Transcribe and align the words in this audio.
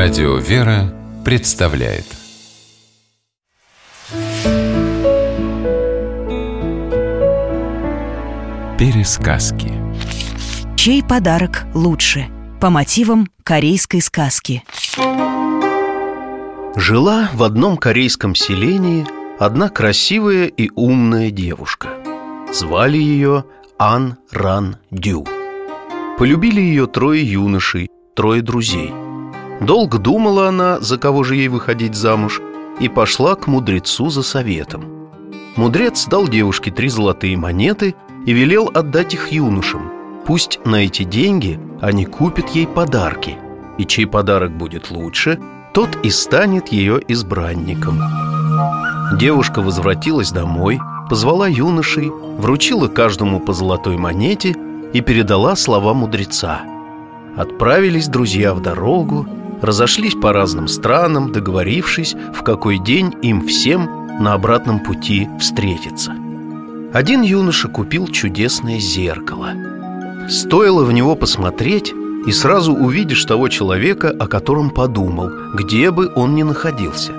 Радио 0.00 0.36
«Вера» 0.36 0.94
представляет 1.24 2.04
Пересказки 8.78 9.72
Чей 10.76 11.02
подарок 11.02 11.64
лучше? 11.74 12.28
По 12.60 12.70
мотивам 12.70 13.26
корейской 13.42 14.00
сказки 14.00 14.62
Жила 16.76 17.28
в 17.34 17.42
одном 17.42 17.76
корейском 17.76 18.36
селении 18.36 19.04
одна 19.40 19.68
красивая 19.68 20.46
и 20.46 20.70
умная 20.76 21.32
девушка. 21.32 21.88
Звали 22.52 22.98
ее 22.98 23.46
Ан 23.80 24.16
Ран 24.30 24.76
Дю. 24.92 25.26
Полюбили 26.18 26.60
ее 26.60 26.86
трое 26.86 27.28
юношей, 27.28 27.88
трое 28.14 28.42
друзей. 28.42 28.92
Долго 29.60 29.98
думала 29.98 30.48
она, 30.48 30.80
за 30.80 30.98
кого 30.98 31.24
же 31.24 31.36
ей 31.36 31.48
выходить 31.48 31.94
замуж, 31.94 32.40
и 32.80 32.88
пошла 32.88 33.34
к 33.34 33.46
мудрецу 33.46 34.08
за 34.08 34.22
советом. 34.22 34.84
Мудрец 35.56 36.06
дал 36.06 36.28
девушке 36.28 36.70
три 36.70 36.88
золотые 36.88 37.36
монеты 37.36 37.96
и 38.24 38.32
велел 38.32 38.70
отдать 38.72 39.14
их 39.14 39.32
юношам. 39.32 39.90
Пусть 40.26 40.60
на 40.64 40.76
эти 40.76 41.02
деньги 41.02 41.58
они 41.80 42.04
купят 42.04 42.50
ей 42.50 42.66
подарки, 42.66 43.36
и 43.78 43.84
чей 43.84 44.06
подарок 44.06 44.56
будет 44.56 44.90
лучше, 44.90 45.40
тот 45.74 45.88
и 46.04 46.10
станет 46.10 46.68
ее 46.68 47.00
избранником. 47.08 48.00
Девушка 49.18 49.62
возвратилась 49.62 50.30
домой, 50.30 50.78
позвала 51.08 51.48
юношей, 51.48 52.10
вручила 52.10 52.88
каждому 52.88 53.40
по 53.40 53.52
золотой 53.52 53.96
монете 53.96 54.54
и 54.92 55.00
передала 55.00 55.56
слова 55.56 55.94
мудреца. 55.94 56.60
Отправились 57.36 58.08
друзья 58.08 58.54
в 58.54 58.60
дорогу, 58.60 59.26
разошлись 59.62 60.14
по 60.14 60.32
разным 60.32 60.68
странам, 60.68 61.32
договорившись, 61.32 62.14
в 62.34 62.42
какой 62.42 62.78
день 62.78 63.14
им 63.22 63.46
всем 63.46 63.88
на 64.20 64.34
обратном 64.34 64.80
пути 64.80 65.28
встретиться. 65.38 66.12
Один 66.92 67.22
юноша 67.22 67.68
купил 67.68 68.08
чудесное 68.08 68.78
зеркало. 68.78 69.50
Стоило 70.28 70.84
в 70.84 70.92
него 70.92 71.14
посмотреть, 71.16 71.94
и 72.26 72.32
сразу 72.32 72.74
увидишь 72.74 73.24
того 73.24 73.48
человека, 73.48 74.14
о 74.18 74.26
котором 74.26 74.70
подумал, 74.70 75.30
где 75.54 75.90
бы 75.90 76.12
он 76.14 76.34
ни 76.34 76.42
находился. 76.42 77.12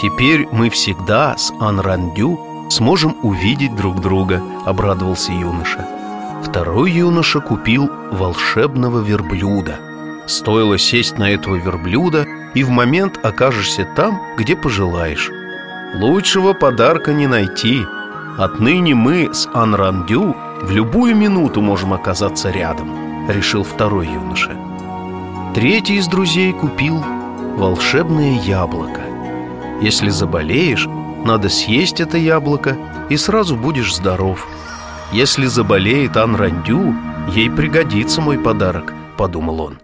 Теперь 0.00 0.46
мы 0.52 0.70
всегда 0.70 1.36
с 1.36 1.52
Анрандю 1.58 2.38
сможем 2.70 3.16
увидеть 3.22 3.74
друг 3.74 4.00
друга, 4.00 4.42
обрадовался 4.64 5.32
юноша. 5.32 5.86
Второй 6.44 6.92
юноша 6.92 7.40
купил 7.40 7.90
волшебного 8.12 9.00
верблюда. 9.00 9.80
Стоило 10.26 10.76
сесть 10.76 11.18
на 11.18 11.30
этого 11.30 11.56
верблюда, 11.56 12.26
и 12.54 12.64
в 12.64 12.70
момент 12.70 13.18
окажешься 13.24 13.86
там, 13.96 14.20
где 14.36 14.56
пожелаешь. 14.56 15.30
Лучшего 15.94 16.52
подарка 16.52 17.12
не 17.12 17.26
найти. 17.26 17.84
Отныне 18.38 18.94
мы 18.94 19.32
с 19.32 19.48
Анрандю 19.54 20.34
в 20.62 20.70
любую 20.70 21.14
минуту 21.14 21.60
можем 21.60 21.92
оказаться 21.92 22.50
рядом, 22.50 23.28
решил 23.30 23.62
второй 23.62 24.06
юноша. 24.06 24.50
Третий 25.54 25.96
из 25.96 26.08
друзей 26.08 26.52
купил 26.52 27.02
волшебное 27.56 28.40
яблоко. 28.40 29.02
Если 29.80 30.08
заболеешь, 30.08 30.86
надо 31.24 31.48
съесть 31.48 32.00
это 32.00 32.18
яблоко, 32.18 32.76
и 33.10 33.16
сразу 33.16 33.56
будешь 33.56 33.94
здоров. 33.94 34.46
Если 35.12 35.46
заболеет 35.46 36.16
Анрандю, 36.16 36.94
ей 37.28 37.50
пригодится 37.50 38.20
мой 38.20 38.38
подарок, 38.38 38.92
подумал 39.16 39.60
он. 39.60 39.78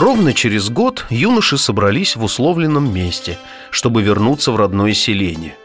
Ровно 0.00 0.32
через 0.32 0.70
год 0.70 1.04
юноши 1.10 1.58
собрались 1.58 2.16
в 2.16 2.24
условленном 2.24 2.90
месте, 2.90 3.38
чтобы 3.70 4.00
вернуться 4.00 4.50
в 4.50 4.56
родное 4.56 4.94
селение. 4.94 5.58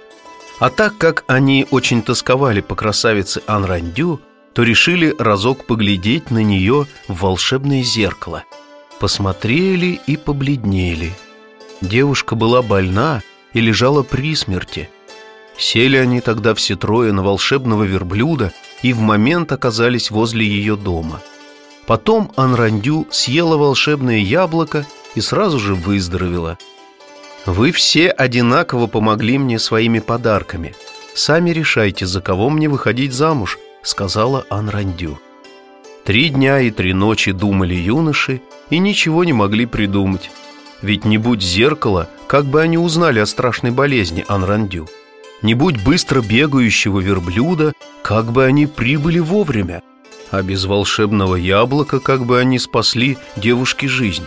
А 0.60 0.70
так 0.70 0.98
как 0.98 1.24
они 1.28 1.66
очень 1.72 2.02
тосковали 2.02 2.60
по 2.60 2.76
красавице 2.76 3.42
Анрандю, 3.48 4.20
то 4.54 4.64
решили 4.64 5.16
разок 5.18 5.66
поглядеть 5.66 6.32
на 6.32 6.40
нее 6.40 6.86
в 7.08 7.22
волшебное 7.22 7.82
зеркало. 7.82 8.44
Посмотрели 9.00 10.02
и 10.06 10.18
побледнели. 10.18 11.14
Девушка 11.80 12.36
была 12.36 12.62
больна 12.62 13.22
и 13.54 13.62
лежала 13.62 14.04
при 14.04 14.36
смерти. 14.36 14.90
Сели 15.58 15.96
они 15.96 16.20
тогда 16.20 16.54
все 16.56 16.76
трое 16.76 17.14
на 17.14 17.24
волшебного 17.24 17.84
верблюда 17.84 18.52
и 18.82 18.92
в 18.92 19.00
момент 19.00 19.54
оказались 19.54 20.12
возле 20.12 20.46
ее 20.46 20.76
дома– 20.76 21.22
Потом 21.86 22.32
Анрандю 22.36 23.08
съела 23.12 23.58
волшебное 23.58 24.18
яблоко 24.18 24.86
и 25.14 25.22
сразу 25.22 25.60
же 25.60 25.76
выздоровела. 25.76 26.58
«Вы 27.46 27.72
все 27.72 28.10
одинаково 28.10 28.88
помогли 28.88 29.38
мне 29.38 29.60
своими 29.60 30.00
подарками. 30.00 30.74
Сами 31.14 31.52
решайте, 31.52 32.08
за 32.08 32.22
кого 32.22 32.50
мне 32.50 32.68
выходить 32.70 33.14
замуж»,— 33.14 33.60
сказала 33.84 34.46
Анрандю. 34.50 35.20
Три 36.04 36.30
дня 36.30 36.60
и 36.60 36.72
три 36.72 36.94
ночи 36.94 37.32
думали 37.32 37.76
юноши 37.76 38.42
и 38.70 38.80
ничего 38.80 39.24
не 39.24 39.34
могли 39.34 39.68
придумать. 39.68 40.32
Ведь 40.82 41.06
не 41.06 41.18
будь 41.18 41.42
зеркала, 41.42 42.10
как 42.28 42.46
бы 42.46 42.62
они 42.62 42.78
узнали 42.78 43.20
о 43.20 43.26
страшной 43.26 43.72
болезни 43.72 44.26
Анрандю. 44.28 44.88
Не 45.42 45.54
будь 45.54 45.84
быстро 45.84 46.22
бегающего 46.22 47.00
верблюда, 47.00 47.74
как 48.02 48.32
бы 48.32 48.44
они 48.44 48.66
прибыли 48.66 49.20
вовремя 49.20 49.84
а 50.36 50.44
без 50.44 50.66
волшебного 50.66 51.36
яблока 51.36 52.02
как 52.02 52.26
бы 52.26 52.40
они 52.40 52.60
спасли 52.60 53.18
девушке 53.38 53.88
жизнь. 53.88 54.26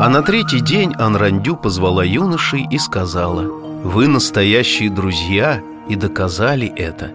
А 0.00 0.08
на 0.08 0.22
третий 0.22 0.60
день 0.60 0.92
Анрандю 0.98 1.56
позвала 1.56 2.04
юношей 2.04 2.66
и 2.70 2.78
сказала 2.78 3.42
«Вы 3.42 4.06
настоящие 4.06 4.88
друзья 4.88 5.60
и 5.88 5.96
доказали 5.96 6.72
это. 6.76 7.10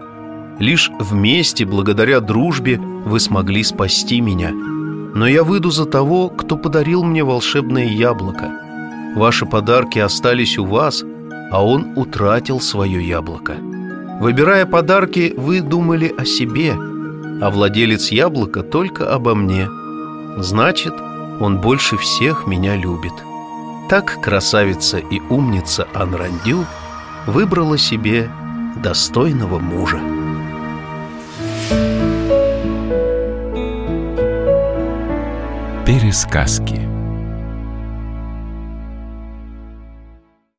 Лишь 0.60 0.92
вместе, 1.00 1.66
благодаря 1.66 2.20
дружбе, 2.20 2.78
вы 2.78 3.20
смогли 3.22 3.64
спасти 3.64 4.20
меня. 4.20 4.52
Но 4.52 5.26
я 5.26 5.44
выйду 5.44 5.72
за 5.72 5.86
того, 5.86 6.30
кто 6.30 6.58
подарил 6.58 7.04
мне 7.04 7.24
волшебное 7.24 7.88
яблоко. 7.88 8.52
Ваши 9.16 9.46
подарки 9.46 10.00
остались 10.00 10.58
у 10.58 10.66
вас, 10.66 11.04
а 11.52 11.66
он 11.66 11.94
утратил 11.96 12.60
свое 12.60 13.08
яблоко. 13.08 13.56
Выбирая 14.20 14.66
подарки, 14.66 15.34
вы 15.38 15.62
думали 15.62 16.14
о 16.18 16.26
себе– 16.26 16.76
а 17.42 17.50
владелец 17.50 18.10
яблока 18.10 18.64
только 18.64 19.14
обо 19.14 19.36
мне. 19.36 19.70
Значит, 20.38 20.94
он 21.40 21.60
больше 21.60 21.98
всех 21.98 22.48
меня 22.48 22.76
любит. 22.76 23.14
Так 23.90 24.22
красавица 24.22 24.98
и 24.98 25.20
умница 25.30 25.88
Анрандю 25.94 26.66
выбрала 27.26 27.78
себе 27.78 28.30
достойного 28.84 29.60
мужа. 29.60 30.00
Пересказки 35.86 36.97